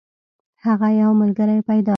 [0.65, 1.89] هغه یو ملګری پیدا کړ.